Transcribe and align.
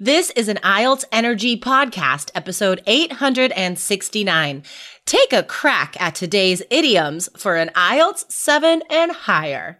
This 0.00 0.30
is 0.30 0.48
an 0.48 0.56
IELTS 0.56 1.04
Energy 1.12 1.56
podcast, 1.56 2.32
episode 2.34 2.82
869. 2.84 4.64
Take 5.06 5.32
a 5.32 5.44
crack 5.44 5.94
at 6.00 6.16
today's 6.16 6.64
idioms 6.68 7.28
for 7.36 7.54
an 7.54 7.70
IELTS 7.76 8.24
7 8.28 8.82
and 8.90 9.12
higher. 9.12 9.78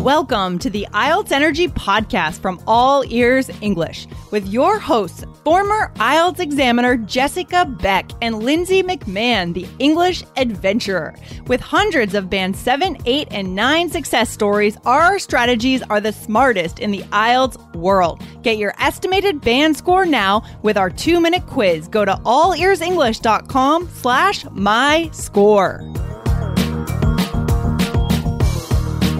Welcome 0.00 0.58
to 0.58 0.68
the 0.68 0.88
IELTS 0.92 1.30
Energy 1.30 1.68
podcast 1.68 2.40
from 2.40 2.60
All 2.66 3.04
Ears 3.06 3.48
English 3.60 4.08
with 4.32 4.48
your 4.48 4.80
hosts, 4.80 5.22
former 5.44 5.92
IELTS 5.96 6.40
examiner 6.40 6.96
Jessica 6.96 7.64
Beck 7.64 8.10
and 8.20 8.42
Lindsay 8.42 8.82
McMahon, 8.82 9.54
the 9.54 9.66
English 9.78 10.22
adventurer. 10.36 11.14
With 11.46 11.60
hundreds 11.60 12.14
of 12.14 12.30
band 12.30 12.56
7, 12.56 12.96
8, 13.04 13.28
and 13.30 13.54
9 13.54 13.90
success 13.90 14.30
stories, 14.30 14.76
our 14.84 15.18
strategies 15.18 15.82
are 15.82 16.00
the 16.00 16.12
smartest 16.12 16.78
in 16.78 16.90
the 16.90 17.02
IELTS 17.12 17.74
world. 17.74 18.22
Get 18.42 18.58
your 18.58 18.74
estimated 18.78 19.40
band 19.40 19.76
score 19.76 20.06
now 20.06 20.42
with 20.62 20.76
our 20.76 20.90
two-minute 20.90 21.46
quiz. 21.46 21.88
Go 21.88 22.04
to 22.04 22.14
allearsenglish.com 22.24 23.88
slash 23.88 24.44
my 24.52 25.10
score. 25.12 25.80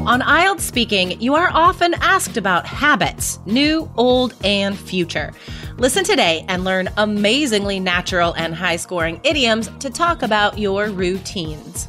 On 0.04 0.20
IELTS 0.20 0.60
speaking, 0.60 1.20
you 1.20 1.36
are 1.36 1.48
often 1.52 1.94
asked 1.94 2.36
about 2.36 2.66
habits, 2.66 3.38
new, 3.46 3.88
old, 3.96 4.34
and 4.42 4.76
future. 4.76 5.32
Listen 5.78 6.04
today 6.04 6.44
and 6.48 6.64
learn 6.64 6.90
amazingly 6.98 7.80
natural 7.80 8.34
and 8.34 8.54
high 8.54 8.76
scoring 8.76 9.18
idioms 9.24 9.70
to 9.80 9.88
talk 9.88 10.22
about 10.22 10.58
your 10.58 10.90
routines. 10.90 11.88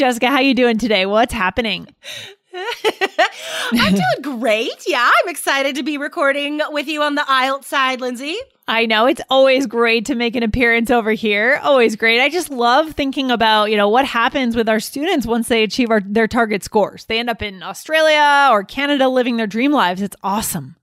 Jessica, 0.00 0.28
how 0.28 0.40
you 0.40 0.54
doing 0.54 0.78
today? 0.78 1.04
What's 1.04 1.34
happening? 1.34 1.86
I'm 3.70 3.92
doing 3.92 4.38
great. 4.40 4.86
Yeah, 4.86 5.06
I'm 5.06 5.28
excited 5.28 5.76
to 5.76 5.82
be 5.82 5.98
recording 5.98 6.58
with 6.70 6.88
you 6.88 7.02
on 7.02 7.16
the 7.16 7.20
IELTS 7.20 7.64
side, 7.64 8.00
Lindsay. 8.00 8.34
I 8.66 8.86
know 8.86 9.04
it's 9.04 9.20
always 9.28 9.66
great 9.66 10.06
to 10.06 10.14
make 10.14 10.36
an 10.36 10.42
appearance 10.42 10.90
over 10.90 11.12
here. 11.12 11.60
Always 11.62 11.96
great. 11.96 12.18
I 12.18 12.30
just 12.30 12.48
love 12.48 12.92
thinking 12.92 13.30
about, 13.30 13.70
you 13.70 13.76
know, 13.76 13.90
what 13.90 14.06
happens 14.06 14.56
with 14.56 14.70
our 14.70 14.80
students 14.80 15.26
once 15.26 15.48
they 15.48 15.64
achieve 15.64 15.90
our, 15.90 16.00
their 16.00 16.26
target 16.26 16.64
scores. 16.64 17.04
They 17.04 17.18
end 17.18 17.28
up 17.28 17.42
in 17.42 17.62
Australia 17.62 18.48
or 18.50 18.64
Canada 18.64 19.06
living 19.06 19.36
their 19.36 19.46
dream 19.46 19.70
lives. 19.70 20.00
It's 20.00 20.16
awesome. 20.22 20.76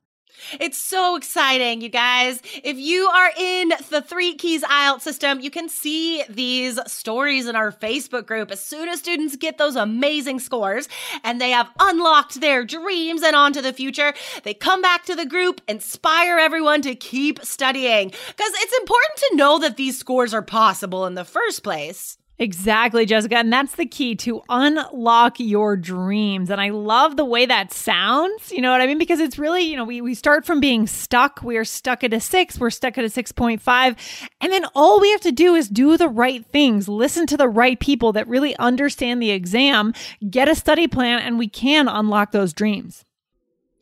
It's 0.59 0.77
so 0.77 1.15
exciting, 1.15 1.81
you 1.81 1.89
guys. 1.89 2.41
If 2.63 2.77
you 2.77 3.07
are 3.07 3.31
in 3.37 3.73
the 3.89 4.01
Three 4.01 4.35
Keys 4.35 4.63
IELTS 4.63 5.01
system, 5.01 5.39
you 5.39 5.49
can 5.49 5.69
see 5.69 6.23
these 6.29 6.79
stories 6.87 7.47
in 7.47 7.55
our 7.55 7.71
Facebook 7.71 8.25
group. 8.25 8.51
As 8.51 8.63
soon 8.63 8.89
as 8.89 8.99
students 8.99 9.35
get 9.35 9.57
those 9.57 9.75
amazing 9.75 10.39
scores 10.39 10.87
and 11.23 11.41
they 11.41 11.51
have 11.51 11.69
unlocked 11.79 12.39
their 12.39 12.65
dreams 12.65 13.23
and 13.23 13.35
on 13.35 13.53
to 13.53 13.61
the 13.61 13.73
future, 13.73 14.13
they 14.43 14.53
come 14.53 14.81
back 14.81 15.05
to 15.05 15.15
the 15.15 15.25
group, 15.25 15.61
inspire 15.67 16.37
everyone 16.37 16.81
to 16.83 16.95
keep 16.95 17.43
studying. 17.43 18.09
Because 18.09 18.51
it's 18.55 18.77
important 18.77 19.17
to 19.17 19.35
know 19.35 19.59
that 19.59 19.77
these 19.77 19.97
scores 19.97 20.33
are 20.33 20.41
possible 20.41 21.05
in 21.05 21.15
the 21.15 21.25
first 21.25 21.63
place. 21.63 22.17
Exactly, 22.39 23.07
Jessica. 23.07 23.37
And 23.37 23.51
that's 23.51 23.75
the 23.75 23.85
key 23.87 24.15
to 24.17 24.43
unlock 24.47 25.39
your 25.39 25.75
dreams. 25.75 26.51
And 26.51 26.61
I 26.61 26.69
love 26.69 27.17
the 27.17 27.25
way 27.25 27.47
that 27.47 27.73
sounds. 27.73 28.51
You 28.51 28.61
know 28.61 28.71
what 28.71 28.79
I 28.79 28.85
mean? 28.85 28.99
Because 28.99 29.19
it's 29.19 29.39
really, 29.39 29.63
you 29.63 29.75
know, 29.75 29.83
we, 29.83 30.01
we 30.01 30.13
start 30.13 30.45
from 30.45 30.59
being 30.59 30.85
stuck. 30.85 31.41
We 31.41 31.57
are 31.57 31.65
stuck 31.65 32.03
at 32.03 32.13
a 32.13 32.19
six, 32.19 32.59
we're 32.59 32.69
stuck 32.69 32.97
at 32.97 33.05
a 33.05 33.07
6.5. 33.07 34.29
And 34.39 34.53
then 34.53 34.65
all 34.75 34.99
we 34.99 35.09
have 35.11 35.21
to 35.21 35.31
do 35.31 35.55
is 35.55 35.67
do 35.67 35.97
the 35.97 36.09
right 36.09 36.45
things, 36.45 36.87
listen 36.87 37.25
to 37.27 37.37
the 37.37 37.49
right 37.49 37.79
people 37.79 38.13
that 38.13 38.27
really 38.27 38.55
understand 38.57 39.19
the 39.19 39.31
exam, 39.31 39.93
get 40.29 40.47
a 40.47 40.53
study 40.53 40.87
plan, 40.87 41.19
and 41.19 41.39
we 41.39 41.47
can 41.47 41.87
unlock 41.87 42.31
those 42.33 42.53
dreams. 42.53 43.06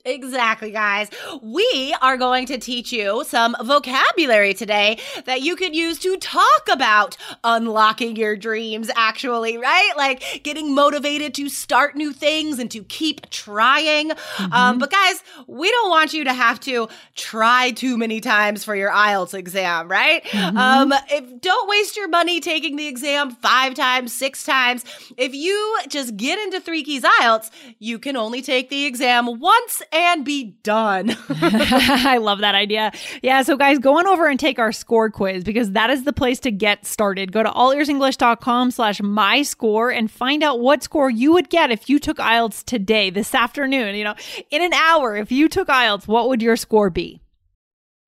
Exactly, 0.05 0.69
guys. 0.69 1.09
We 1.41 1.95
are 1.99 2.16
going 2.16 2.45
to 2.47 2.59
teach 2.59 2.93
you 2.93 3.23
some 3.27 3.55
vocabulary 3.63 4.53
today 4.53 4.99
that 5.25 5.41
you 5.41 5.55
could 5.55 5.75
use 5.75 5.97
to 5.99 6.16
talk 6.17 6.69
about 6.71 7.17
unlocking 7.43 8.16
your 8.16 8.35
dreams, 8.35 8.91
actually, 8.95 9.57
right? 9.57 9.93
Like 9.97 10.41
getting 10.43 10.75
motivated 10.75 11.33
to 11.35 11.49
start 11.49 11.95
new 11.95 12.13
things 12.13 12.59
and 12.59 12.69
to 12.69 12.83
keep 12.83 13.31
trying. 13.31 14.09
Mm-hmm. 14.09 14.53
Um, 14.53 14.77
but, 14.77 14.91
guys, 14.91 15.23
we 15.47 15.71
don't 15.71 15.89
want 15.89 16.13
you 16.13 16.23
to 16.25 16.33
have 16.33 16.59
to 16.61 16.87
try 17.16 17.72
too 17.72 17.97
many 17.97 18.22
times 18.22 18.63
for 18.63 18.75
your 18.75 18.91
IELTS 18.91 19.33
exam, 19.33 19.87
right? 19.89 20.23
Mm-hmm. 20.25 20.55
Um, 20.55 20.93
if, 21.09 21.41
don't 21.41 21.67
waste 21.67 21.97
your 21.97 22.09
money 22.09 22.39
taking 22.41 22.75
the 22.75 22.85
exam 22.85 23.31
five 23.31 23.73
times, 23.73 24.13
six 24.13 24.43
times. 24.43 24.85
If 25.17 25.33
you 25.33 25.79
just 25.89 26.16
get 26.16 26.37
into 26.37 26.59
Three 26.59 26.83
Keys 26.83 27.01
IELTS, 27.01 27.49
you 27.79 27.97
can 27.97 28.16
only 28.16 28.43
take 28.43 28.69
the 28.69 28.85
exam 28.85 29.39
once 29.39 29.81
and 29.95 30.25
be 30.25 30.56
done. 30.63 31.16
I 31.29 32.17
love 32.17 32.39
that 32.39 32.56
idea. 32.56 32.91
Yeah. 33.22 33.41
So, 33.44 33.56
guys, 33.56 33.79
go 33.79 33.97
on 33.97 34.07
over 34.07 34.28
and 34.28 34.39
take 34.39 34.59
our 34.59 34.72
score 34.72 35.09
quiz 35.09 35.44
because 35.44 35.72
that 35.72 35.89
is 35.89 36.03
the 36.03 36.13
place 36.13 36.39
to 36.41 36.51
get 36.51 36.85
started. 36.85 37.31
Go 37.31 37.44
to 37.44 37.50
allearsenglish.com 37.50 38.72
slash 38.72 39.01
my 39.01 39.41
score 39.41 39.91
and 39.91 40.11
find 40.11 40.44
out 40.44 40.59
what 40.59 40.84
score 40.84 41.09
you 41.09 41.34
would 41.34 41.50
get 41.50 41.72
if 41.72 41.89
you 41.89 42.00
took 42.00 42.17
IELTS 42.17 42.63
today, 42.63 43.09
this 43.09 43.34
afternoon. 43.34 43.95
You 43.95 44.03
know, 44.03 44.16
in 44.51 44.61
an 44.61 44.73
hour, 44.73 45.16
if 45.16 45.31
you 45.31 45.47
took 45.47 45.67
IELTS, 45.69 46.07
what 46.07 46.29
would 46.29 46.41
your 46.41 46.57
score 46.57 46.89
be? 46.89 47.22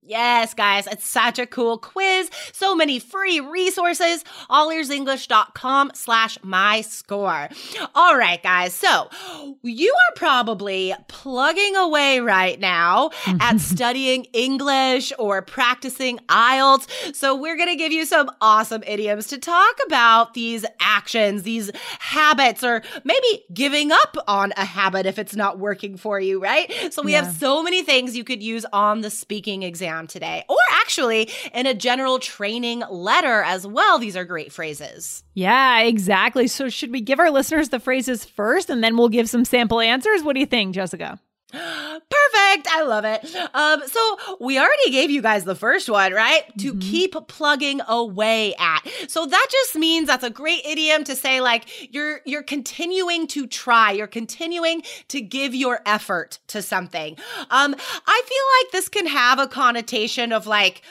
Yes, 0.07 0.53
guys, 0.53 0.87
it's 0.87 1.05
such 1.05 1.37
a 1.37 1.45
cool 1.45 1.77
quiz. 1.77 2.29
So 2.53 2.73
many 2.73 2.97
free 2.97 3.41
resources. 3.41 4.23
Allearsenglish.com 4.49 5.91
slash 5.95 6.37
my 6.43 6.79
score. 6.79 7.49
All 7.93 8.17
right, 8.17 8.41
guys. 8.41 8.73
So 8.73 9.09
you 9.63 9.93
are 9.93 10.15
probably 10.15 10.93
plugging 11.09 11.75
away 11.75 12.21
right 12.21 12.57
now 12.57 13.09
at 13.25 13.59
studying 13.59 14.23
English 14.31 15.11
or 15.19 15.41
practicing 15.41 16.19
IELTS. 16.29 17.13
So 17.13 17.35
we're 17.35 17.57
going 17.57 17.69
to 17.69 17.75
give 17.75 17.91
you 17.91 18.05
some 18.05 18.31
awesome 18.39 18.83
idioms 18.87 19.27
to 19.27 19.37
talk 19.37 19.75
about 19.87 20.35
these 20.35 20.65
actions, 20.79 21.43
these 21.43 21.69
habits, 21.99 22.63
or 22.63 22.81
maybe 23.03 23.43
giving 23.53 23.91
up 23.91 24.15
on 24.25 24.53
a 24.55 24.63
habit 24.63 25.05
if 25.05 25.19
it's 25.19 25.35
not 25.35 25.59
working 25.59 25.97
for 25.97 26.17
you, 26.17 26.39
right? 26.41 26.71
So 26.93 27.01
we 27.01 27.11
yeah. 27.11 27.23
have 27.25 27.35
so 27.35 27.61
many 27.61 27.83
things 27.83 28.15
you 28.15 28.23
could 28.23 28.41
use 28.41 28.65
on 28.71 29.01
the 29.01 29.09
speaking 29.09 29.63
exam 29.63 29.96
today, 30.05 30.43
or 30.47 30.57
actually 30.73 31.31
in 31.53 31.65
a 31.65 31.73
general 31.73 32.19
training 32.19 32.83
letter 32.91 33.41
as 33.41 33.65
well. 33.65 33.97
These 33.97 34.15
are 34.15 34.25
great 34.25 34.51
phrases. 34.51 35.23
Yeah, 35.33 35.81
exactly. 35.81 36.47
So, 36.47 36.69
should 36.69 36.91
we 36.91 37.01
give 37.01 37.19
our 37.19 37.31
listeners 37.31 37.69
the 37.69 37.79
phrases 37.79 38.23
first 38.25 38.69
and 38.69 38.83
then 38.83 38.97
we'll 38.97 39.09
give 39.09 39.29
some 39.29 39.45
sample 39.45 39.79
answers? 39.79 40.21
What 40.21 40.33
do 40.33 40.39
you 40.39 40.45
think, 40.45 40.75
Jessica? 40.75 41.19
Perfect. 41.51 42.67
I 42.69 42.83
love 42.85 43.05
it. 43.05 43.23
Um, 43.53 43.81
so 43.87 44.17
we 44.39 44.59
already 44.59 44.91
gave 44.91 45.09
you 45.09 45.21
guys 45.21 45.45
the 45.45 45.55
first 45.55 45.89
one, 45.89 46.11
right? 46.11 46.43
To 46.59 46.71
mm-hmm. 46.71 46.79
keep 46.79 47.15
plugging 47.27 47.79
away 47.87 48.53
at. 48.59 48.81
So 49.07 49.25
that 49.25 49.47
just 49.49 49.75
means 49.75 50.07
that's 50.07 50.25
a 50.25 50.29
great 50.29 50.65
idiom 50.65 51.05
to 51.05 51.15
say 51.15 51.39
like 51.39 51.93
you're 51.93 52.19
you're 52.25 52.43
continuing 52.43 53.27
to 53.27 53.47
try, 53.47 53.91
you're 53.91 54.07
continuing 54.07 54.83
to 55.07 55.21
give 55.21 55.55
your 55.55 55.79
effort 55.85 56.39
to 56.47 56.61
something. 56.61 57.17
Um, 57.49 57.75
I 58.05 58.21
feel 58.25 58.45
like 58.59 58.71
this 58.73 58.89
can 58.89 59.07
have 59.07 59.39
a 59.39 59.47
connotation 59.47 60.33
of 60.33 60.47
like 60.47 60.81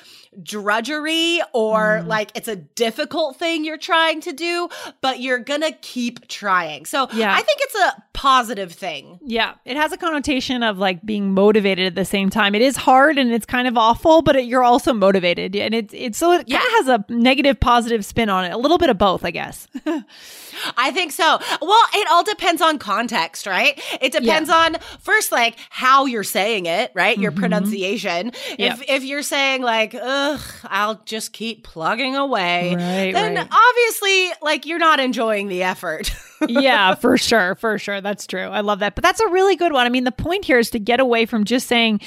drudgery 0.43 1.41
or 1.53 2.01
mm. 2.03 2.07
like 2.07 2.31
it's 2.35 2.49
a 2.49 2.57
difficult 2.57 3.37
thing 3.37 3.65
you're 3.65 3.79
trying 3.79 4.21
to 4.23 4.33
do, 4.33 4.69
but 5.01 5.21
you're 5.21 5.39
gonna 5.39 5.73
keep 5.81 6.29
trying. 6.29 6.85
So 6.85 7.09
yeah. 7.13 7.35
I 7.35 7.43
think 7.43 7.59
it's 7.63 7.75
a 7.75 8.03
positive 8.13 8.73
thing. 8.73 9.19
Yeah. 9.23 9.55
It 9.65 9.77
has 9.77 9.93
a 9.93 9.97
connotation 9.99 10.63
of 10.63 10.79
like 10.79 11.05
being 11.05 11.35
motivated 11.35 11.87
at 11.87 11.95
the 11.95 12.05
same 12.05 12.31
time. 12.31 12.55
It 12.55 12.63
is 12.63 12.77
hard 12.77 13.19
and 13.19 13.31
it's 13.31 13.47
kind 13.47 13.69
of 13.69 13.77
awful, 13.77 14.23
but 14.23 14.37
it, 14.37 14.47
you're 14.47 14.65
also 14.65 14.93
motivated. 14.95 15.55
And 15.55 15.75
it's, 15.75 15.93
it's 15.95 16.19
so 16.19 16.33
it 16.33 16.49
yeah. 16.49 16.59
kind 16.59 16.67
of 16.67 16.73
has 16.73 16.89
a 16.89 17.13
negative 17.13 17.61
positive 17.61 18.05
spin 18.05 18.31
on 18.31 18.47
it. 18.47 18.53
A 18.53 18.57
little 18.57 18.79
bit 18.79 18.89
of 18.89 18.97
both, 18.97 19.25
I 19.25 19.31
guess. 19.31 19.69
I 20.77 20.91
think 20.93 21.13
so. 21.13 21.39
Well, 21.61 21.85
it 21.95 22.09
all 22.11 22.25
depends 22.25 22.63
on 22.63 22.79
context, 22.79 23.47
right? 23.47 23.81
It 24.01 24.13
depends 24.13 24.49
yeah. 24.49 24.57
on 24.57 24.77
first, 25.01 25.31
like 25.31 25.57
how 25.71 26.07
you're 26.07 26.25
saying 26.25 26.67
it, 26.67 26.93
right? 26.95 27.19
Your 27.19 27.31
mm-hmm. 27.31 27.41
pronunciation. 27.41 28.33
If 28.59 28.83
if 28.89 29.05
you're 29.05 29.23
saying 29.23 29.63
like, 29.63 29.95
ugh, 30.27 30.41
I'll 30.65 31.01
just 31.05 31.33
keep 31.33 31.63
plugging 31.65 32.17
away, 32.17 32.75
Right, 32.75 33.13
then 33.13 33.35
right. 33.37 33.49
obviously, 33.51 34.33
like, 34.43 34.67
you're 34.67 34.79
not 34.79 35.01
enjoying 35.01 35.49
the 35.49 35.63
effort. 35.63 36.11
yeah, 36.49 36.95
for 36.95 37.17
sure, 37.17 37.55
for 37.55 37.79
sure. 37.79 38.01
That's 38.01 38.27
true. 38.27 38.43
I 38.47 38.61
love 38.61 38.81
that. 38.81 38.95
But 38.95 39.05
that's 39.05 39.21
a 39.21 39.29
really 39.29 39.57
good 39.57 39.73
one. 39.73 39.87
I 39.87 39.89
mean, 39.89 40.05
the 40.05 40.13
point 40.13 40.45
here 40.45 40.59
is 40.59 40.71
to 40.71 40.79
get 40.79 41.01
away 41.01 41.27
from 41.27 41.45
just 41.45 41.67
saying, 41.67 42.01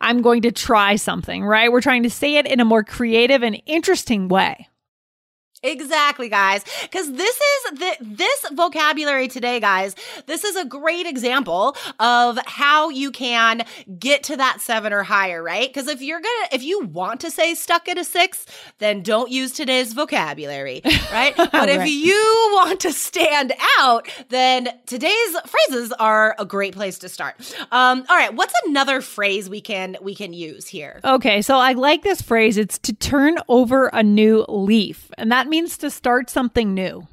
I'm 0.00 0.22
going 0.22 0.42
to 0.42 0.52
try 0.52 0.96
something, 0.96 1.44
right? 1.44 1.70
We're 1.70 1.80
trying 1.80 2.02
to 2.04 2.10
say 2.10 2.36
it 2.36 2.46
in 2.46 2.60
a 2.60 2.64
more 2.64 2.82
creative 2.82 3.42
and 3.42 3.60
interesting 3.66 4.28
way. 4.28 4.68
Exactly, 5.66 6.28
guys. 6.28 6.64
Because 6.82 7.12
this 7.12 7.36
is 7.36 7.78
the 7.78 7.96
this 8.00 8.46
vocabulary 8.52 9.28
today, 9.28 9.60
guys. 9.60 9.94
This 10.26 10.44
is 10.44 10.56
a 10.56 10.64
great 10.64 11.06
example 11.06 11.76
of 11.98 12.38
how 12.46 12.88
you 12.88 13.10
can 13.10 13.64
get 13.98 14.22
to 14.24 14.36
that 14.36 14.60
seven 14.60 14.92
or 14.92 15.02
higher, 15.02 15.42
right? 15.42 15.68
Because 15.68 15.88
if 15.88 16.00
you're 16.00 16.20
gonna, 16.20 16.48
if 16.52 16.62
you 16.62 16.84
want 16.86 17.20
to 17.20 17.30
say 17.30 17.54
stuck 17.54 17.88
at 17.88 17.98
a 17.98 18.04
six, 18.04 18.46
then 18.78 19.02
don't 19.02 19.30
use 19.30 19.52
today's 19.52 19.92
vocabulary, 19.92 20.82
right? 21.12 21.34
But 21.36 21.68
if 21.68 21.88
you 21.88 22.14
want 22.54 22.80
to 22.80 22.92
stand 22.92 23.52
out, 23.78 24.08
then 24.28 24.68
today's 24.86 25.36
phrases 25.46 25.92
are 25.92 26.36
a 26.38 26.44
great 26.44 26.74
place 26.74 26.98
to 27.00 27.08
start. 27.08 27.36
Um, 27.72 28.04
all 28.08 28.16
right, 28.16 28.34
what's 28.34 28.54
another 28.66 29.00
phrase 29.00 29.48
we 29.50 29.60
can 29.60 29.96
we 30.00 30.14
can 30.14 30.32
use 30.32 30.66
here? 30.66 31.00
Okay, 31.04 31.42
so 31.42 31.56
I 31.56 31.72
like 31.72 32.02
this 32.02 32.22
phrase. 32.22 32.56
It's 32.56 32.78
to 32.80 32.92
turn 32.92 33.38
over 33.48 33.88
a 33.88 34.02
new 34.02 34.44
leaf, 34.48 35.10
and 35.18 35.32
that 35.32 35.48
means 35.48 35.55
to 35.78 35.90
start 35.90 36.28
something 36.28 36.74
new. 36.74 37.06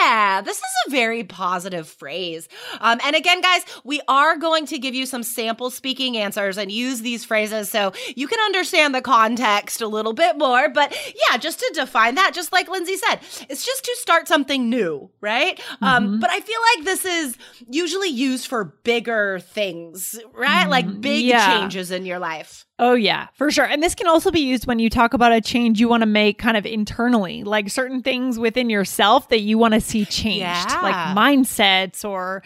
Yeah, 0.00 0.40
this 0.40 0.56
is 0.56 0.64
a 0.86 0.90
very 0.90 1.24
positive 1.24 1.86
phrase. 1.86 2.48
Um, 2.80 2.98
and 3.04 3.14
again, 3.14 3.40
guys, 3.40 3.64
we 3.84 4.00
are 4.08 4.36
going 4.36 4.66
to 4.66 4.78
give 4.78 4.94
you 4.94 5.06
some 5.06 5.22
sample 5.22 5.70
speaking 5.70 6.16
answers 6.16 6.58
and 6.58 6.72
use 6.72 7.02
these 7.02 7.24
phrases 7.24 7.70
so 7.70 7.92
you 8.16 8.26
can 8.26 8.40
understand 8.40 8.94
the 8.94 9.02
context 9.02 9.80
a 9.80 9.86
little 9.86 10.14
bit 10.14 10.36
more. 10.36 10.68
But 10.68 10.96
yeah, 11.30 11.36
just 11.36 11.60
to 11.60 11.70
define 11.74 12.16
that, 12.16 12.32
just 12.34 12.52
like 12.52 12.68
Lindsay 12.68 12.96
said, 12.96 13.20
it's 13.48 13.64
just 13.64 13.84
to 13.84 13.96
start 13.96 14.26
something 14.26 14.68
new, 14.68 15.10
right? 15.20 15.60
Um, 15.80 16.18
but 16.18 16.30
I 16.30 16.40
feel 16.40 16.60
like 16.74 16.84
this 16.84 17.04
is 17.04 17.36
usually 17.68 18.08
used 18.08 18.48
for 18.48 18.64
bigger 18.64 19.38
things, 19.40 20.18
right? 20.34 20.66
Like 20.68 21.00
big 21.00 21.24
yeah. 21.24 21.58
changes 21.58 21.90
in 21.90 22.04
your 22.06 22.18
life. 22.18 22.66
Oh, 22.80 22.94
yeah, 22.94 23.26
for 23.34 23.50
sure. 23.50 23.64
And 23.64 23.82
this 23.82 23.96
can 23.96 24.06
also 24.06 24.30
be 24.30 24.38
used 24.40 24.66
when 24.68 24.78
you 24.78 24.88
talk 24.88 25.12
about 25.12 25.32
a 25.32 25.40
change 25.40 25.80
you 25.80 25.88
want 25.88 26.02
to 26.02 26.06
make 26.06 26.38
kind 26.38 26.56
of 26.56 26.64
internally, 26.64 27.42
like 27.42 27.70
certain 27.70 28.02
things 28.02 28.38
within 28.38 28.70
yourself 28.70 29.28
that 29.30 29.40
you 29.40 29.58
want 29.58 29.74
to 29.74 29.80
see 29.80 30.04
changed, 30.04 30.38
Yeah. 30.40 30.80
like 30.82 30.94
mindsets 31.16 32.08
or, 32.08 32.42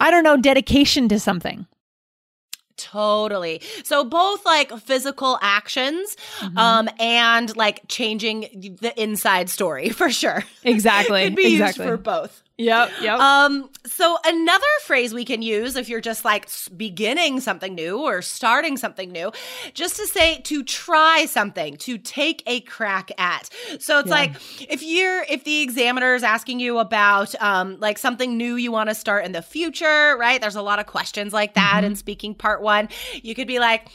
I 0.00 0.10
don't 0.10 0.24
know, 0.24 0.36
dedication 0.36 1.08
to 1.10 1.20
something. 1.20 1.66
Totally. 2.76 3.60
So 3.84 4.04
both 4.04 4.44
like 4.46 4.72
physical 4.80 5.38
actions 5.42 6.16
Mm-hmm. 6.40 6.56
um 6.58 6.88
and 6.98 7.54
like 7.56 7.82
changing 7.88 8.76
the 8.80 8.92
inside 9.00 9.50
story 9.50 9.88
for 10.00 10.10
sure. 10.10 10.42
Exactly. 10.64 11.24
Could 11.24 11.36
be 11.36 11.52
exactly. 11.52 11.84
used 11.84 11.90
for 11.92 11.96
both. 11.98 12.42
Yep. 12.60 12.90
Yep. 13.00 13.18
Um 13.18 13.70
so 13.86 14.18
another 14.24 14.66
phrase 14.84 15.14
we 15.14 15.24
can 15.24 15.40
use 15.40 15.74
if 15.76 15.88
you're 15.88 16.00
just 16.00 16.24
like 16.24 16.48
beginning 16.76 17.40
something 17.40 17.74
new 17.74 17.98
or 17.98 18.20
starting 18.22 18.76
something 18.76 19.10
new 19.10 19.32
just 19.72 19.96
to 19.96 20.06
say 20.06 20.40
to 20.42 20.62
try 20.62 21.24
something, 21.26 21.76
to 21.78 21.96
take 21.96 22.42
a 22.46 22.60
crack 22.60 23.10
at. 23.18 23.48
So 23.78 24.00
it's 24.00 24.08
Yeah. 24.08 24.14
like 24.14 24.32
if 24.70 24.82
you're 24.82 25.22
if 25.30 25.44
the 25.44 25.62
examiner 25.62 26.14
is 26.14 26.22
asking 26.22 26.60
you 26.60 26.78
about 26.78 27.34
um 27.42 27.78
like 27.80 27.96
something 27.98 28.36
new 28.36 28.56
you 28.56 28.70
want 28.70 28.90
to 28.90 28.94
start 28.94 29.24
in 29.24 29.32
the 29.32 29.42
future, 29.42 30.16
right? 30.18 30.40
There's 30.40 30.56
a 30.56 30.62
lot 30.62 30.78
of 30.78 30.86
questions 30.86 31.32
like 31.32 31.54
that 31.54 31.78
Mm-hmm. 31.78 31.86
in 31.86 31.96
speaking 31.96 32.34
part 32.34 32.60
1. 32.62 32.88
You 33.22 33.34
could 33.34 33.48
be 33.48 33.58
like 33.58 33.88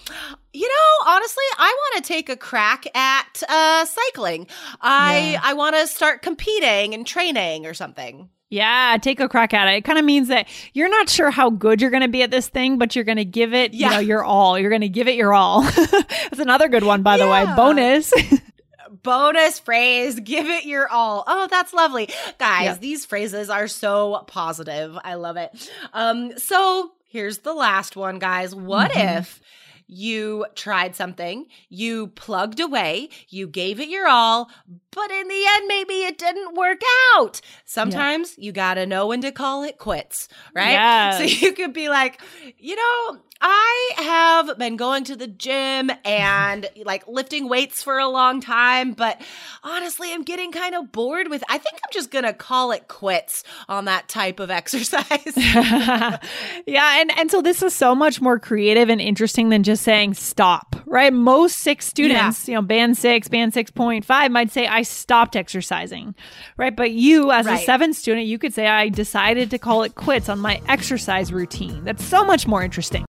you 0.54 0.68
know, 0.70 1.12
honestly, 1.12 1.44
I 1.58 1.76
want 1.94 2.04
to 2.06 2.08
take 2.14 2.30
a 2.30 2.38
crack 2.38 2.86
at 2.96 3.44
uh, 3.50 3.84
cycling. 3.84 4.48
I 4.82 5.32
Yeah. 5.34 5.42
I 5.44 5.54
want 5.54 5.76
to 5.76 5.86
start 5.86 6.22
competing 6.22 6.94
and 6.94 7.06
training 7.06 7.66
or 7.66 7.74
something. 7.74 8.30
Yeah, 8.50 8.97
take 9.01 9.19
a 9.19 9.27
crack 9.27 9.53
at 9.53 9.68
it. 9.68 9.77
It 9.77 9.83
kind 9.86 9.97
of 10.00 10.06
means 10.06 10.27
that 10.30 10.47
you're 10.74 10.89
not 10.89 11.09
sure 11.09 11.31
how 11.31 11.50
good 11.50 11.81
you're 11.81 11.92
going 11.92 12.03
to 12.03 12.07
be 12.09 12.21
at 12.24 12.31
this 12.31 12.47
thing, 12.47 12.77
but 12.77 12.95
you're 12.95 13.06
going 13.06 13.18
to 13.18 13.25
give 13.25 13.53
it, 13.53 13.74
you 13.74 13.81
Yeah. 13.81 13.89
know, 13.92 14.00
your 14.00 14.24
all. 14.24 14.57
You're 14.59 14.69
going 14.69 14.81
to 14.81 14.89
give 14.89 15.07
it 15.07 15.15
your 15.15 15.33
all. 15.33 15.62
That's 15.92 16.39
another 16.39 16.68
good 16.69 16.83
one, 16.83 17.01
by 17.03 17.18
the 17.18 17.27
way. 17.27 17.45
Bonus. 17.56 18.13
bonus 19.03 19.59
phrase 19.59 20.19
give 20.19 20.45
it 20.47 20.65
your 20.65 20.88
all 20.89 21.24
oh 21.27 21.47
that's 21.50 21.74
lovely 21.74 22.07
guys 22.38 22.63
Yeah. 22.65 22.75
these 22.75 23.06
phrases 23.06 23.50
are 23.50 23.68
so 23.68 24.24
positive 24.27 24.97
i 25.03 25.15
love 25.15 25.38
it 25.38 25.69
um 25.94 26.38
so 26.38 26.92
here's 27.09 27.39
the 27.39 27.53
last 27.53 27.95
one 27.95 28.19
guys 28.19 28.56
what 28.56 28.92
Mhm. 28.92 29.19
if 29.19 29.42
you 29.88 30.46
tried 30.56 30.96
something 30.96 31.46
you 31.70 32.08
plugged 32.08 32.60
away 32.60 33.10
you 33.30 33.48
gave 33.48 33.80
it 33.80 33.88
your 33.90 34.08
all 34.08 34.50
but 34.92 35.12
in 35.12 35.28
the 35.28 35.46
end 35.48 35.68
maybe 35.68 35.94
it 36.04 36.18
didn't 36.18 36.56
work 36.56 36.82
out 37.16 37.40
sometimes 37.66 38.36
you 38.38 38.52
gotta 38.52 38.86
know 38.86 39.08
when 39.08 39.22
to 39.22 39.32
call 39.32 39.64
it 39.64 39.78
quits 39.78 40.28
right 40.56 40.72
Yes. 40.72 41.18
so 41.18 41.24
you 41.46 41.54
could 41.54 41.74
be 41.74 41.90
like 41.90 42.22
you 42.58 42.76
know 42.76 43.20
I 43.42 43.92
have 43.98 44.58
been 44.58 44.78
going 44.78 45.04
to 45.04 45.16
the 45.18 45.28
gym 45.28 45.92
and 46.06 46.68
like 46.86 47.06
lifting 47.06 47.50
weights 47.50 47.84
for 47.84 48.00
a 48.00 48.08
long 48.08 48.40
time, 48.40 48.94
but 48.94 49.22
honestly, 49.62 50.12
I'm 50.14 50.24
getting 50.24 50.54
kind 50.54 50.74
of 50.74 50.94
bored 50.94 51.28
with 51.30 51.44
I 51.50 51.58
think 51.58 51.76
I'm 51.76 51.92
just 51.92 52.12
going 52.12 52.24
to 52.24 52.31
call 52.31 52.72
it 52.72 52.88
quits 52.88 53.44
on 53.68 53.86
that 53.86 54.08
type 54.08 54.40
of 54.40 54.50
exercise. 54.60 55.34
yeah, 55.36 57.00
and 57.02 57.12
and 57.20 57.30
so 57.30 57.42
this 57.42 57.62
is 57.62 57.74
so 57.76 57.94
much 57.94 58.22
more 58.22 58.40
creative 58.40 58.90
and 58.90 59.02
interesting 59.02 59.50
than 59.50 59.64
just 59.64 59.75
saying 59.75 60.16
stop, 60.16 60.75
right? 60.86 61.13
Most 61.13 61.57
six 61.57 61.86
students, 61.86 62.48
you 62.48 62.56
know, 62.56 62.62
band 62.62 62.98
6, 62.98 63.27
band 63.27 63.54
6.5 63.54 64.31
might 64.31 64.51
say 64.51 64.68
I 64.68 64.81
stopped 64.81 65.36
exercising. 65.36 66.16
Right? 66.57 66.75
But 66.75 66.92
you 66.92 67.31
as 67.31 67.48
a 67.48 67.57
7 67.57 67.94
student, 67.94 68.27
you 68.27 68.38
could 68.38 68.54
say 68.54 68.68
I 68.68 68.89
decided 68.89 69.50
to 69.51 69.57
call 69.57 69.83
it 69.83 69.95
quits 69.95 70.30
on 70.30 70.39
my 70.39 70.62
exercise 70.68 71.31
routine. 71.31 71.83
That's 71.83 72.04
so 72.04 72.24
much 72.24 72.48
more 72.48 72.63
interesting. 72.63 73.05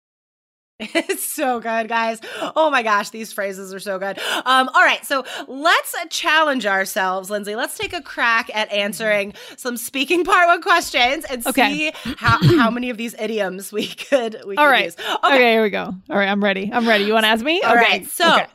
It's 1.09 1.25
so 1.25 1.59
good, 1.61 1.89
guys. 1.89 2.21
Oh 2.55 2.71
my 2.71 2.83
gosh, 2.83 3.11
these 3.11 3.33
phrases 3.33 3.73
are 3.73 3.79
so 3.81 3.99
good. 3.99 4.19
Um, 4.45 4.69
all 4.75 4.83
right, 4.83 5.05
so 5.07 5.25
let's 5.49 5.95
challenge 6.11 6.67
ourselves, 6.67 7.31
Lindsay. 7.31 7.57
Let's 7.57 7.79
take 7.79 7.93
a 7.95 8.03
crack 8.03 8.51
at 8.55 8.71
answering 8.71 9.33
some 9.57 9.77
speaking 9.79 10.25
part 10.25 10.47
one 10.49 10.61
questions 10.63 11.25
and 11.25 11.47
Okay. 11.47 11.69
see 11.71 11.93
how, 12.17 12.39
how 12.59 12.71
many 12.71 12.91
of 12.91 12.97
these 12.99 13.15
idioms 13.19 13.73
we 13.73 13.87
could 13.87 14.35
we 14.47 14.57
All 14.57 14.65
could 14.65 14.71
right. 14.71 14.85
use. 14.87 14.97
Okay. 15.25 15.53
here 15.53 15.63
we 15.63 15.71
go. 15.71 15.95
All 16.11 16.17
right, 16.19 16.29
I'm 16.29 16.43
ready. 16.45 16.71
I'm 16.73 16.87
ready. 16.87 17.05
You 17.05 17.15
want 17.15 17.25
to 17.25 17.29
ask 17.29 17.45
me? 17.45 17.63
All 17.63 17.73
okay. 17.73 17.81
right. 17.81 18.07
So, 18.07 18.35
Okay. 18.35 18.47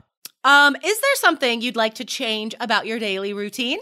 um, 0.43 0.75
is 0.75 0.81
there 1.01 1.15
something 1.15 1.61
you'd 1.61 1.75
like 1.75 1.95
to 1.95 2.05
change 2.05 2.53
about 2.59 2.85
your 2.85 2.99
daily 2.99 3.33
routine? 3.33 3.79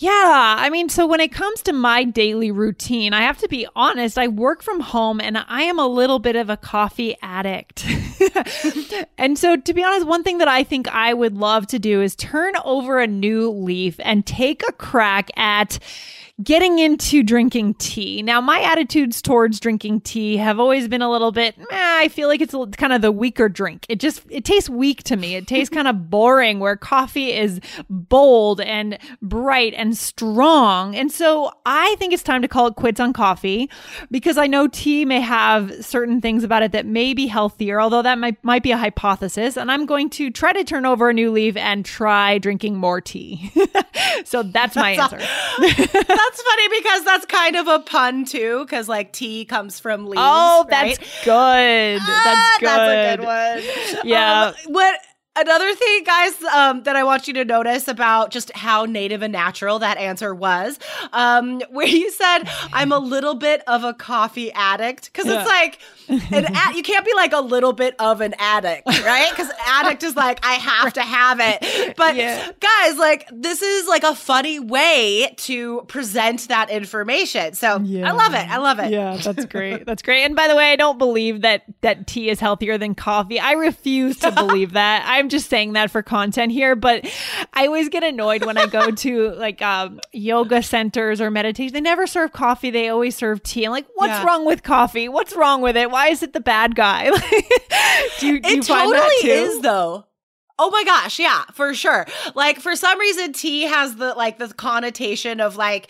Yeah, 0.00 0.54
I 0.56 0.70
mean, 0.70 0.88
so 0.88 1.08
when 1.08 1.18
it 1.18 1.32
comes 1.32 1.60
to 1.62 1.72
my 1.72 2.04
daily 2.04 2.52
routine, 2.52 3.12
I 3.12 3.22
have 3.22 3.38
to 3.38 3.48
be 3.48 3.66
honest, 3.74 4.16
I 4.16 4.28
work 4.28 4.62
from 4.62 4.78
home 4.78 5.20
and 5.20 5.36
I 5.36 5.62
am 5.62 5.80
a 5.80 5.88
little 5.88 6.20
bit 6.20 6.36
of 6.36 6.48
a 6.48 6.56
coffee 6.56 7.16
addict. 7.20 7.84
and 9.18 9.36
so, 9.36 9.56
to 9.56 9.74
be 9.74 9.82
honest, 9.82 10.06
one 10.06 10.22
thing 10.22 10.38
that 10.38 10.46
I 10.46 10.62
think 10.62 10.86
I 10.86 11.12
would 11.14 11.36
love 11.36 11.66
to 11.68 11.80
do 11.80 12.00
is 12.00 12.14
turn 12.14 12.54
over 12.64 13.00
a 13.00 13.08
new 13.08 13.50
leaf 13.50 13.96
and 13.98 14.24
take 14.24 14.62
a 14.68 14.72
crack 14.72 15.30
at 15.36 15.80
getting 16.42 16.78
into 16.78 17.22
drinking 17.22 17.74
tea. 17.74 18.22
Now, 18.22 18.40
my 18.40 18.60
attitudes 18.60 19.20
towards 19.20 19.58
drinking 19.58 20.02
tea 20.02 20.36
have 20.36 20.60
always 20.60 20.86
been 20.86 21.02
a 21.02 21.10
little 21.10 21.32
bit, 21.32 21.56
eh, 21.58 21.64
I 21.70 22.08
feel 22.08 22.28
like 22.28 22.40
it's 22.40 22.54
kind 22.76 22.92
of 22.92 23.02
the 23.02 23.10
weaker 23.10 23.48
drink. 23.48 23.84
It 23.88 23.98
just, 23.98 24.22
it 24.30 24.44
tastes 24.44 24.70
weak 24.70 25.02
to 25.04 25.16
me. 25.16 25.34
It 25.34 25.48
tastes 25.48 25.74
kind 25.74 25.88
of 25.88 26.10
boring 26.10 26.60
where 26.60 26.76
coffee 26.76 27.32
is 27.32 27.60
bold 27.90 28.60
and 28.60 28.98
bright 29.20 29.74
and 29.74 29.96
strong. 29.96 30.94
And 30.94 31.10
so 31.10 31.50
I 31.66 31.96
think 31.98 32.12
it's 32.12 32.22
time 32.22 32.42
to 32.42 32.48
call 32.48 32.68
it 32.68 32.76
quits 32.76 33.00
on 33.00 33.12
coffee 33.12 33.68
because 34.10 34.38
I 34.38 34.46
know 34.46 34.68
tea 34.68 35.04
may 35.04 35.20
have 35.20 35.84
certain 35.84 36.20
things 36.20 36.44
about 36.44 36.62
it 36.62 36.70
that 36.72 36.86
may 36.86 37.14
be 37.14 37.26
healthier, 37.26 37.80
although 37.80 38.02
that 38.02 38.18
might, 38.18 38.42
might 38.44 38.62
be 38.62 38.70
a 38.70 38.76
hypothesis. 38.76 39.56
And 39.56 39.72
I'm 39.72 39.86
going 39.86 40.08
to 40.10 40.30
try 40.30 40.52
to 40.52 40.62
turn 40.62 40.86
over 40.86 41.08
a 41.08 41.12
new 41.12 41.32
leaf 41.32 41.56
and 41.56 41.84
try 41.84 42.38
drinking 42.38 42.76
more 42.76 43.00
tea. 43.00 43.50
so 44.24 44.44
that's 44.44 44.76
my 44.76 44.92
answer. 44.92 45.18
That's 46.28 46.42
funny 46.42 46.68
because 46.80 47.04
that's 47.04 47.26
kind 47.26 47.56
of 47.56 47.68
a 47.68 47.78
pun 47.78 48.24
too, 48.26 48.64
because 48.64 48.86
like 48.88 49.12
tea 49.12 49.44
comes 49.46 49.80
from 49.80 50.04
leaves. 50.04 50.18
Oh, 50.18 50.66
right? 50.70 50.98
that's 50.98 51.24
good. 51.24 51.98
Ah, 52.02 52.20
That's 52.24 52.58
good. 52.60 52.68
That's 52.68 53.22
a 53.22 53.92
good 53.92 53.96
one. 53.96 54.06
Yeah. 54.06 54.52
Um, 54.66 54.72
what 54.72 55.00
another 55.40 55.74
thing, 55.74 56.04
guys, 56.04 56.42
um, 56.44 56.82
that 56.84 56.96
I 56.96 57.04
want 57.04 57.28
you 57.28 57.34
to 57.34 57.44
notice 57.44 57.88
about 57.88 58.30
just 58.30 58.50
how 58.54 58.84
native 58.84 59.22
and 59.22 59.32
natural 59.32 59.78
that 59.80 59.96
answer 59.98 60.34
was, 60.34 60.78
um, 61.12 61.60
where 61.70 61.86
you 61.86 62.10
said 62.10 62.44
I'm 62.72 62.92
a 62.92 62.98
little 62.98 63.34
bit 63.34 63.62
of 63.66 63.84
a 63.84 63.94
coffee 63.94 64.50
addict, 64.52 65.12
because 65.12 65.26
Yeah. 65.26 65.40
it's 65.40 65.48
like 65.48 65.78
an 66.32 66.46
ad- 66.54 66.74
you 66.74 66.82
can't 66.82 67.04
be 67.04 67.12
like 67.14 67.32
a 67.32 67.40
little 67.40 67.72
bit 67.72 67.94
of 67.98 68.20
an 68.20 68.34
addict, 68.38 68.86
right? 68.86 69.30
Because 69.30 69.50
addict 69.66 70.02
is 70.02 70.16
like 70.16 70.44
I 70.44 70.54
have 70.54 70.92
to 70.94 71.02
have 71.02 71.38
it. 71.40 71.96
But 71.96 72.16
Yeah. 72.16 72.50
guys, 72.60 72.96
like 72.98 73.28
this 73.32 73.60
is 73.62 73.86
like 73.86 74.04
a 74.04 74.14
funny 74.14 74.58
way 74.58 75.34
to 75.38 75.82
present 75.88 76.48
that 76.48 76.70
information. 76.70 77.54
So 77.54 77.74
I 77.76 78.10
love 78.12 78.34
it. 78.34 78.48
I 78.50 78.56
love 78.58 78.78
it. 78.78 78.90
Yeah, 78.90 79.16
that's 79.16 79.44
great. 79.44 79.84
That's 79.86 80.02
great. 80.02 80.24
And 80.24 80.34
by 80.34 80.48
the 80.48 80.56
way, 80.56 80.72
I 80.72 80.76
don't 80.76 80.98
believe 80.98 81.42
that 81.42 81.62
that 81.82 82.06
tea 82.06 82.28
is 82.30 82.40
healthier 82.40 82.78
than 82.78 82.94
coffee. 82.94 83.38
I 83.38 83.52
refuse 83.52 84.18
to 84.18 84.30
believe 84.32 84.72
that. 84.72 85.04
I'm 85.06 85.27
I'm 85.28 85.30
just 85.30 85.50
saying 85.50 85.74
that 85.74 85.90
for 85.90 86.02
content 86.02 86.52
here, 86.52 86.74
but 86.74 87.06
I 87.52 87.66
always 87.66 87.90
get 87.90 88.02
annoyed 88.02 88.46
when 88.46 88.56
I 88.56 88.66
go 88.66 88.90
to 89.04 89.30
like 89.34 89.60
um, 89.60 90.00
yoga 90.10 90.62
centers 90.62 91.20
or 91.20 91.30
meditation. 91.30 91.74
They 91.74 91.82
never 91.82 92.06
serve 92.06 92.32
coffee. 92.32 92.70
They 92.70 92.88
always 92.88 93.14
serve 93.14 93.42
tea. 93.42 93.66
I'm 93.66 93.72
like, 93.72 93.84
what's 93.94 94.08
Yeah. 94.12 94.24
wrong 94.24 94.46
with 94.46 94.62
coffee? 94.62 95.06
What's 95.06 95.36
wrong 95.36 95.60
with 95.60 95.76
it? 95.76 95.90
Why 95.90 96.08
is 96.08 96.22
it 96.22 96.32
the 96.32 96.40
bad 96.40 96.74
guy? 96.74 97.10
do 98.20 98.26
you, 98.26 98.40
do 98.40 98.50
you 98.52 98.58
it 98.60 98.64
find 98.64 98.90
totally 98.90 99.30
is 99.30 99.60
though. 99.60 100.06
Oh 100.58 100.70
my 100.70 100.82
gosh, 100.84 101.18
yeah, 101.18 101.44
for 101.52 101.72
sure. 101.74 102.06
Like 102.34 102.58
for 102.60 102.74
some 102.76 102.98
reason, 102.98 103.32
tea 103.32 103.62
has 103.62 103.96
the 103.96 104.14
like 104.14 104.38
the 104.38 104.48
connotation 104.48 105.40
of 105.40 105.56
like 105.56 105.88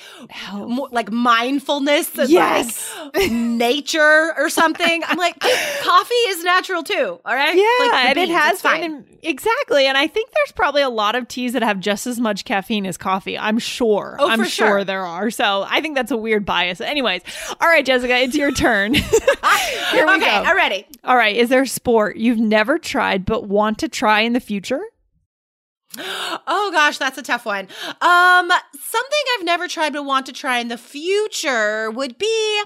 mo- 0.52 0.88
like 0.92 1.10
mindfulness 1.10 2.16
and 2.18 2.28
Yes. 2.28 2.94
like 3.14 3.30
nature 3.32 4.34
or 4.36 4.50
something. 4.50 5.02
I'm 5.06 5.16
like, 5.18 5.38
coffee 5.82 6.14
is 6.14 6.44
natural 6.44 6.82
too. 6.82 7.18
All 7.24 7.34
right, 7.34 7.56
Yeah, 7.56 7.86
Like, 7.92 8.04
and 8.10 8.18
it 8.18 8.28
has 8.28 8.60
fine. 8.60 8.84
in- 8.84 9.04
exactly. 9.22 9.86
And 9.86 9.96
I 9.96 10.06
think 10.06 10.30
there's 10.32 10.52
probably 10.52 10.82
a 10.82 10.90
lot 10.90 11.14
of 11.14 11.28
teas 11.28 11.54
that 11.54 11.62
have 11.62 11.80
just 11.80 12.06
as 12.06 12.20
much 12.20 12.44
caffeine 12.44 12.86
as 12.86 12.96
coffee. 12.96 13.38
I'm 13.38 13.58
sure. 13.58 14.16
Oh, 14.20 14.28
I'm 14.28 14.38
for 14.40 14.44
sure. 14.44 14.66
sure. 14.68 14.84
there 14.84 15.04
are. 15.06 15.30
So 15.30 15.64
I 15.68 15.80
think 15.80 15.94
that's 15.96 16.10
a 16.10 16.16
weird 16.16 16.44
bias. 16.44 16.80
Anyways, 16.80 17.22
all 17.60 17.68
right, 17.68 17.84
Jessica, 17.86 18.16
it's 18.18 18.36
your 18.36 18.52
turn. 18.52 18.94
Here 19.90 20.06
we 20.06 20.14
okay, 20.14 20.24
go. 20.24 20.30
I'm 20.30 20.56
ready. 20.56 20.86
All 21.04 21.16
right, 21.16 21.36
is 21.36 21.48
there 21.48 21.62
a 21.62 21.66
sport 21.66 22.16
you've 22.16 22.38
never 22.38 22.78
tried 22.78 23.24
but 23.24 23.48
want 23.48 23.78
to 23.78 23.88
try 23.88 24.20
in 24.20 24.32
the 24.32 24.40
future? 24.40 24.80
Oh 25.96 26.70
gosh, 26.72 26.98
that's 26.98 27.16
a 27.18 27.22
tough 27.22 27.46
one. 27.46 27.66
Um, 28.00 28.50
something 28.50 29.22
I've 29.36 29.44
never 29.44 29.68
tried 29.68 29.94
but 29.94 30.04
want 30.04 30.26
to 30.26 30.32
try 30.32 30.58
in 30.58 30.68
the 30.68 30.76
future 30.78 31.90
would 31.90 32.18
be 32.18 32.62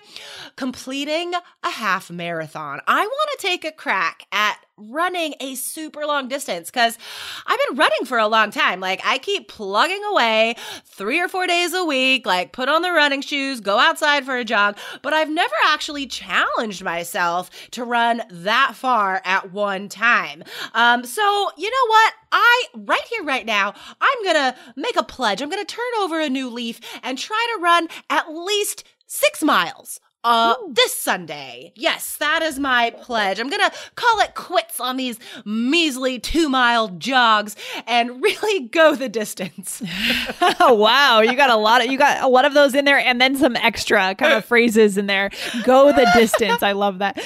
completing 0.56 1.32
a 1.62 1.70
half 1.70 2.10
marathon. 2.10 2.80
I 2.86 3.06
want 3.06 3.30
to 3.38 3.46
take 3.46 3.64
a 3.64 3.72
crack 3.72 4.26
at 4.32 4.58
running 4.76 5.34
a 5.40 5.54
super 5.54 6.06
long 6.06 6.28
distance 6.28 6.70
because 6.70 6.98
I've 7.46 7.58
been 7.68 7.76
running 7.76 8.04
for 8.04 8.18
a 8.18 8.26
long 8.26 8.50
time. 8.50 8.80
Like 8.80 9.00
I 9.04 9.18
keep 9.18 9.48
plugging 9.48 10.02
away 10.10 10.56
three 10.84 11.20
or 11.20 11.28
four 11.28 11.46
days 11.46 11.74
a 11.74 11.84
week, 11.84 12.26
like 12.26 12.52
put 12.52 12.68
on 12.68 12.82
the 12.82 12.92
running 12.92 13.20
shoes, 13.20 13.60
go 13.60 13.78
outside 13.78 14.24
for 14.24 14.36
a 14.36 14.44
jog, 14.44 14.76
but 15.02 15.12
I've 15.12 15.30
never 15.30 15.54
actually 15.66 16.06
challenged 16.06 16.82
myself 16.82 17.50
to 17.72 17.84
run 17.84 18.22
that 18.30 18.74
far 18.74 19.20
at 19.24 19.52
one 19.52 19.88
time. 19.88 20.42
Um, 20.74 21.04
so 21.04 21.50
you 21.56 21.70
know 21.70 21.88
what? 21.88 22.14
I 22.32 22.64
right 22.74 23.04
here, 23.10 23.24
right 23.24 23.44
now, 23.44 23.74
I'm 24.00 24.24
gonna 24.24 24.56
make 24.76 24.96
a 24.96 25.02
pledge. 25.02 25.42
I'm 25.42 25.50
gonna 25.50 25.64
turn 25.64 25.84
over 26.00 26.18
a 26.20 26.28
new 26.28 26.48
leaf 26.48 26.80
and 27.02 27.18
try 27.18 27.46
to 27.54 27.62
run 27.62 27.88
at 28.08 28.32
least 28.32 28.84
six 29.06 29.42
miles. 29.42 30.00
Uh, 30.24 30.54
this 30.68 30.94
Sunday. 30.94 31.72
Yes, 31.74 32.16
that 32.18 32.42
is 32.42 32.56
my 32.56 32.90
pledge. 33.02 33.40
I'm 33.40 33.50
gonna 33.50 33.72
call 33.96 34.20
it 34.20 34.36
quits 34.36 34.78
on 34.78 34.96
these 34.96 35.18
measly 35.44 36.20
two 36.20 36.48
mile 36.48 36.88
jogs 36.88 37.56
and 37.88 38.22
really 38.22 38.68
go 38.68 38.94
the 38.94 39.08
distance. 39.08 39.82
oh 40.60 40.74
wow, 40.74 41.20
you 41.20 41.34
got 41.34 41.50
a 41.50 41.56
lot 41.56 41.84
of 41.84 41.90
you 41.90 41.98
got 41.98 42.22
a 42.22 42.28
lot 42.28 42.44
of 42.44 42.54
those 42.54 42.74
in 42.76 42.84
there 42.84 42.98
and 42.98 43.20
then 43.20 43.36
some 43.36 43.56
extra 43.56 44.14
kind 44.14 44.32
of 44.32 44.44
phrases 44.44 44.96
in 44.96 45.06
there. 45.06 45.30
Go 45.64 45.90
the 45.92 46.08
distance. 46.14 46.62
I 46.62 46.70
love 46.70 46.98
that. 47.00 47.20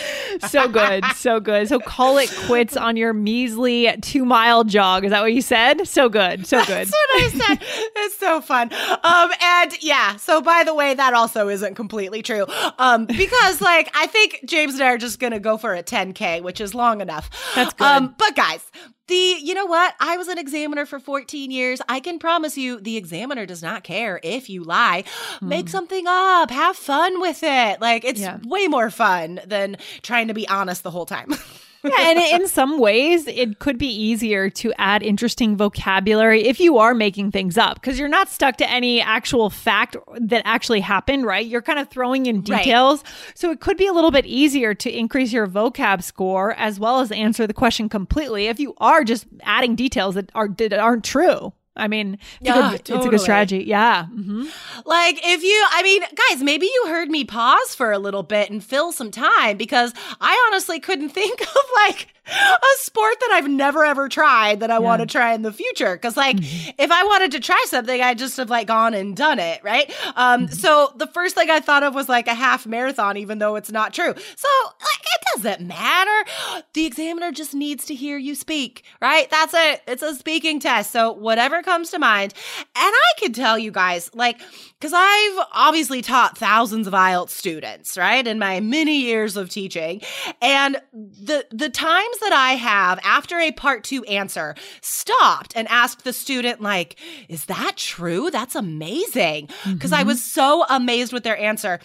So 0.48 0.66
good. 0.66 1.04
So 1.16 1.38
good. 1.38 1.68
So 1.68 1.78
call 1.78 2.16
it 2.16 2.30
quits 2.46 2.78
on 2.78 2.96
your 2.96 3.12
measly 3.12 3.86
2-mile 3.86 4.64
jog. 4.64 5.04
Is 5.04 5.10
that 5.10 5.20
what 5.20 5.34
you 5.34 5.42
said? 5.42 5.86
So 5.86 6.08
good. 6.08 6.46
So 6.46 6.64
good. 6.64 6.88
That's 6.88 6.92
what 6.92 7.22
I 7.22 7.28
said. 7.28 7.58
It's 7.96 8.18
so 8.18 8.40
fun. 8.40 8.72
Um, 9.02 9.30
and 9.42 9.82
yeah, 9.82 10.16
so 10.16 10.40
by 10.40 10.64
the 10.64 10.74
way, 10.74 10.94
that 10.94 11.12
also 11.12 11.48
isn't 11.48 11.74
completely 11.74 12.22
true. 12.22 12.46
Um, 12.78 12.85
because 13.06 13.60
like 13.60 13.90
I 13.94 14.06
think 14.06 14.40
James 14.44 14.74
and 14.74 14.82
I 14.82 14.92
are 14.92 14.98
just 14.98 15.18
gonna 15.18 15.40
go 15.40 15.56
for 15.56 15.74
a 15.74 15.82
10K, 15.82 16.42
which 16.42 16.60
is 16.60 16.74
long 16.74 17.00
enough. 17.00 17.30
That's 17.54 17.72
good. 17.74 17.84
Um, 17.84 18.14
but 18.18 18.34
guys, 18.36 18.64
the 19.08 19.14
you 19.40 19.54
know 19.54 19.66
what? 19.66 19.94
I 20.00 20.16
was 20.16 20.28
an 20.28 20.38
examiner 20.38 20.86
for 20.86 20.98
14 20.98 21.50
years. 21.50 21.80
I 21.88 22.00
can 22.00 22.18
promise 22.18 22.56
you 22.58 22.80
the 22.80 22.96
examiner 22.96 23.46
does 23.46 23.62
not 23.62 23.84
care 23.84 24.20
if 24.22 24.48
you 24.50 24.64
lie. 24.64 25.04
Make 25.40 25.68
something 25.68 26.06
up, 26.08 26.50
have 26.50 26.76
fun 26.76 27.20
with 27.20 27.42
it. 27.42 27.80
Like 27.80 28.04
it's 28.04 28.20
Yeah. 28.20 28.38
way 28.44 28.66
more 28.68 28.90
fun 28.90 29.40
than 29.46 29.76
trying 30.02 30.28
to 30.28 30.34
be 30.34 30.48
honest 30.48 30.82
the 30.82 30.90
whole 30.90 31.06
time. 31.06 31.32
yeah, 31.84 31.92
and 32.10 32.18
in 32.42 32.48
some 32.48 32.78
ways, 32.78 33.26
it 33.26 33.58
could 33.58 33.78
be 33.78 33.86
easier 33.88 34.50
to 34.50 34.72
add 34.78 35.02
interesting 35.02 35.56
vocabulary 35.56 36.44
if 36.44 36.60
you 36.60 36.78
are 36.78 36.94
making 36.94 37.30
things 37.30 37.56
up 37.58 37.74
because 37.80 37.98
you're 37.98 38.08
not 38.08 38.28
stuck 38.28 38.56
to 38.56 38.70
any 38.70 39.00
actual 39.00 39.50
fact 39.50 39.96
that 40.20 40.42
actually 40.44 40.80
happened, 40.80 41.24
right? 41.26 41.46
You're 41.46 41.62
kind 41.62 41.78
of 41.78 41.88
throwing 41.88 42.26
in 42.26 42.36
Right. 42.36 42.64
details. 42.64 43.02
So 43.34 43.50
it 43.50 43.60
could 43.60 43.76
be 43.76 43.86
a 43.86 43.92
little 43.92 44.10
bit 44.10 44.26
easier 44.26 44.74
to 44.74 44.90
increase 44.96 45.32
your 45.32 45.46
vocab 45.46 46.02
score 46.02 46.52
as 46.54 46.78
well 46.80 47.00
as 47.00 47.10
answer 47.12 47.46
the 47.46 47.54
question 47.54 47.88
completely 47.88 48.46
if 48.46 48.58
you 48.60 48.74
are 48.78 49.04
just 49.04 49.26
adding 49.42 49.74
details 49.76 50.14
that 50.16 50.30
are 50.34 50.48
that 50.48 50.72
aren't 50.74 51.04
true. 51.04 51.52
I 51.76 51.88
mean, 51.88 52.14
it's, 52.14 52.22
a, 52.42 52.44
Yeah, 52.44 52.70
good, 52.70 52.80
it's 52.90 53.06
a 53.06 53.08
good 53.08 53.20
strategy. 53.20 53.64
Yeah. 53.64 54.06
hmm 54.06 54.46
Like, 54.84 55.20
if 55.24 55.42
you, 55.42 55.66
I 55.72 55.82
mean, 55.82 56.02
guys, 56.30 56.42
maybe 56.42 56.66
you 56.66 56.84
heard 56.88 57.08
me 57.10 57.24
pause 57.24 57.74
for 57.74 57.92
a 57.92 57.98
little 57.98 58.22
bit 58.22 58.50
and 58.50 58.62
fill 58.64 58.92
some 58.92 59.10
time 59.10 59.56
because 59.56 59.92
I 60.20 60.44
honestly 60.48 60.80
couldn't 60.80 61.08
think 61.20 61.40
of 61.42 61.56
like 61.88 62.08
a 62.28 62.66
sport 62.78 63.14
that 63.20 63.30
I've 63.32 63.48
never 63.48 63.84
ever 63.84 64.08
tried 64.08 64.58
that 64.60 64.70
I 64.70 64.80
want 64.80 65.00
to 65.00 65.06
try 65.06 65.32
in 65.34 65.42
the 65.42 65.52
future. 65.52 65.96
Cause, 65.96 66.16
like, 66.16 66.36
if 66.40 66.90
I 66.90 67.04
wanted 67.04 67.30
to 67.32 67.40
try 67.40 67.62
something, 67.68 68.00
I 68.02 68.14
just 68.14 68.36
have 68.38 68.50
like 68.50 68.66
gone 68.66 68.94
and 68.94 69.16
done 69.16 69.38
it, 69.38 69.62
right? 69.62 69.92
Um, 70.16 70.48
so 70.48 70.92
the 70.96 71.06
first 71.06 71.36
thing 71.36 71.50
I 71.50 71.60
thought 71.60 71.82
of 71.84 71.94
was 71.94 72.08
like 72.08 72.26
a 72.26 72.34
half 72.34 72.66
marathon, 72.66 73.16
even 73.16 73.38
though 73.38 73.54
it's 73.56 73.70
not 73.70 73.92
true. 73.94 74.12
So, 74.12 74.48
like, 74.64 75.02
it 75.04 75.42
doesn't 75.42 75.66
matter. 75.68 76.30
The 76.74 76.84
examiner 76.86 77.30
just 77.30 77.54
needs 77.54 77.84
to 77.86 77.94
hear 77.94 78.16
you 78.18 78.34
speak, 78.34 78.84
right? 79.00 79.30
That's 79.30 79.54
it. 79.54 79.82
It's 79.86 80.02
a 80.02 80.14
speaking 80.14 80.58
test. 80.58 80.90
So, 80.90 81.12
whatever 81.12 81.62
comes 81.66 81.90
to 81.90 81.98
mind. 81.98 82.32
And 82.58 82.94
I 82.94 83.12
can 83.18 83.32
tell 83.32 83.58
you 83.58 83.70
guys, 83.70 84.08
like, 84.14 84.40
because 84.78 84.92
I've 84.94 85.46
obviously 85.52 86.00
taught 86.00 86.38
thousands 86.38 86.86
of 86.86 86.92
IELTS 86.92 87.30
students, 87.30 87.98
right, 87.98 88.26
in 88.26 88.38
my 88.38 88.60
many 88.60 89.00
years 89.00 89.36
of 89.36 89.50
teaching, 89.50 90.00
and 90.40 90.76
the 90.92 91.46
the 91.50 91.68
times 91.68 92.18
that 92.20 92.32
I 92.32 92.52
have 92.52 93.00
after 93.02 93.38
a 93.38 93.52
part 93.52 93.84
two 93.84 94.04
answer 94.04 94.54
stopped 94.80 95.52
and 95.56 95.66
asked 95.68 96.04
the 96.04 96.12
student, 96.12 96.60
like, 96.60 96.96
"Is 97.28 97.46
that 97.46 97.76
true? 97.76 98.30
That's 98.30 98.54
amazing," 98.54 99.48
because 99.64 99.92
I 99.92 99.98
mm-hmm. 100.00 100.08
was 100.08 100.22
so 100.22 100.64
amazed 100.68 101.12
with 101.12 101.24
their 101.24 101.38
answer. 101.38 101.80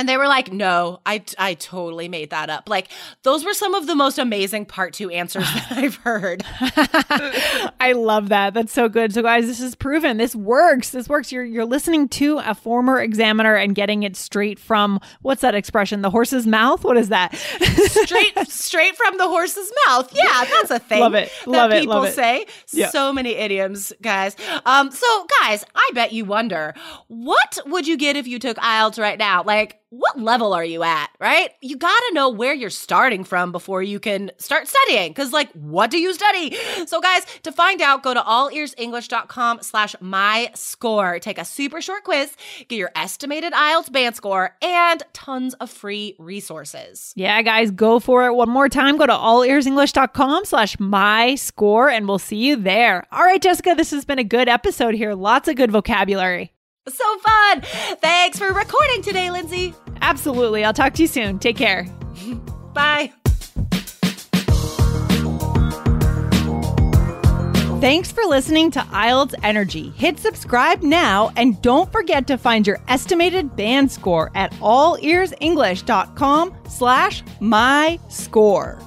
And 0.00 0.08
they 0.08 0.16
were 0.16 0.26
like, 0.28 0.50
no, 0.50 1.00
I, 1.04 1.22
I 1.36 1.52
totally 1.52 2.08
made 2.08 2.30
that 2.30 2.48
up. 2.48 2.70
Like, 2.70 2.88
those 3.22 3.44
were 3.44 3.52
some 3.52 3.74
of 3.74 3.86
the 3.86 3.94
most 3.94 4.18
amazing 4.18 4.64
part 4.64 4.94
two 4.94 5.10
answers 5.10 5.44
that 5.54 5.72
I've 5.72 5.96
heard. 5.96 6.42
I 7.80 7.92
love 7.94 8.30
that. 8.30 8.54
That's 8.54 8.72
so 8.72 8.88
good. 8.88 9.12
So 9.12 9.20
guys, 9.22 9.46
this 9.46 9.60
is 9.60 9.74
proven. 9.74 10.16
This 10.16 10.34
works. 10.34 10.88
This 10.90 11.06
works. 11.06 11.30
You're 11.32 11.44
you're 11.44 11.66
listening 11.66 12.08
to 12.10 12.38
a 12.38 12.54
former 12.54 12.98
examiner 12.98 13.54
and 13.54 13.74
getting 13.74 14.02
it 14.02 14.16
straight 14.16 14.58
from 14.58 15.00
what's 15.20 15.42
that 15.42 15.54
expression? 15.54 16.00
The 16.00 16.08
horse's 16.10 16.46
mouth? 16.46 16.82
What 16.82 16.96
is 16.96 17.10
that? 17.10 17.34
straight 17.36 18.38
straight 18.48 18.96
from 18.96 19.18
the 19.18 19.28
horse's 19.28 19.70
mouth. 19.86 20.10
Yeah, 20.14 20.44
that's 20.46 20.70
a 20.70 20.78
thing. 20.78 21.00
Love 21.00 21.14
it. 21.14 21.30
that 21.44 21.50
Love 21.50 21.72
it. 21.72 21.80
People 21.80 21.96
Love 21.96 22.04
it. 22.06 22.14
say 22.14 22.46
Yeah. 22.72 22.88
so 22.88 23.12
many 23.12 23.34
idioms, 23.34 23.92
guys. 24.00 24.34
Um, 24.64 24.90
so 24.90 25.26
guys, 25.42 25.62
I 25.74 25.90
bet 25.94 26.12
you 26.12 26.24
wonder 26.24 26.72
what 27.08 27.58
would 27.66 27.86
you 27.86 27.98
get 27.98 28.16
if 28.16 28.26
you 28.26 28.38
took 28.38 28.56
IELTS 28.56 28.98
right 28.98 29.18
now? 29.18 29.42
Like, 29.42 29.76
what 29.90 30.18
level 30.18 30.52
are 30.52 30.64
you 30.64 30.82
at? 30.82 31.10
Right? 31.20 31.50
You 31.60 31.76
got 31.76 31.98
to 32.08 32.14
know 32.14 32.28
where 32.28 32.54
you're 32.54 32.70
starting 32.70 33.24
from 33.24 33.52
before 33.52 33.82
you 33.82 34.00
can 34.00 34.30
start 34.38 34.68
studying. 34.68 35.10
Because, 35.10 35.32
like, 35.32 35.50
what 35.52 35.90
do 35.90 35.98
you 35.98 36.14
study? 36.14 36.56
So, 36.86 37.00
guys, 37.00 37.26
to 37.42 37.52
find 37.52 37.82
out, 37.82 38.02
go 38.02 38.14
to 38.14 38.20
allearsenglish.com 38.20 39.62
slash 39.62 39.94
my 40.00 40.50
score. 40.54 41.18
Take 41.18 41.38
a 41.38 41.44
super 41.44 41.80
short 41.82 42.04
quiz, 42.04 42.34
get 42.68 42.76
your 42.76 42.90
estimated 42.96 43.52
IELTS 43.52 43.92
band 43.92 44.16
score, 44.16 44.56
and 44.62 45.02
tons 45.12 45.54
of 45.54 45.70
free 45.70 46.16
resources. 46.18 47.12
yeah, 47.16 47.42
guys, 47.42 47.70
go 47.70 48.00
for 48.00 48.26
it. 48.26 48.34
One 48.34 48.48
more 48.48 48.68
time. 48.68 48.96
Go 48.96 49.06
to 49.06 49.12
allearsenglish.com 49.12 50.44
slash 50.44 50.78
my 50.78 51.34
score 51.34 51.88
and 51.90 52.06
we'll 52.08 52.18
see 52.18 52.36
you 52.36 52.56
there. 52.56 53.06
All 53.12 53.24
right, 53.24 53.42
Jessica, 53.42 53.74
this 53.76 53.90
has 53.90 54.04
been 54.04 54.18
a 54.18 54.24
good 54.24 54.48
episode 54.48 54.94
here. 54.94 55.14
Lots 55.14 55.48
of 55.48 55.56
good 55.56 55.70
vocabulary. 55.70 56.52
So 56.88 57.18
fun. 57.18 57.60
Thanks 58.00 58.38
for 58.38 58.52
recording 58.52 59.02
today, 59.02 59.30
Lindsay. 59.30 59.74
Absolutely. 60.00 60.64
I'll 60.64 60.72
talk 60.72 60.94
to 60.94 61.02
you 61.02 61.08
soon. 61.08 61.38
Take 61.38 61.56
care. 61.56 61.84
Bye. 62.74 63.12
Thanks 67.80 68.12
for 68.12 68.22
listening 68.24 68.70
to 68.72 68.80
IELTS 68.80 69.34
Energy. 69.42 69.90
Hit 69.96 70.18
subscribe 70.18 70.82
now 70.82 71.32
and 71.36 71.60
don't 71.62 71.90
forget 71.90 72.26
to 72.26 72.36
find 72.36 72.66
your 72.66 72.78
estimated 72.88 73.56
band 73.56 73.90
score 73.90 74.30
at 74.34 74.52
allearsenglish.com 74.52 76.54
slash 76.68 77.22
my 77.40 77.98
score. 78.08 78.78